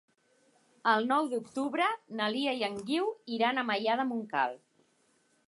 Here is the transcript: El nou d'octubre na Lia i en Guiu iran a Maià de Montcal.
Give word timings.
El 0.93 1.05
nou 1.11 1.29
d'octubre 1.33 1.89
na 2.21 2.31
Lia 2.37 2.57
i 2.63 2.67
en 2.69 2.81
Guiu 2.89 3.13
iran 3.37 3.61
a 3.61 3.67
Maià 3.73 4.01
de 4.03 4.09
Montcal. 4.15 4.59